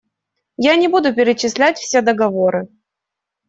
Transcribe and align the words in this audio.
Я 0.57 0.75
не 0.77 0.87
буду 0.87 1.13
перечислять 1.13 1.77
все 1.77 2.01
договоры. 2.01 2.67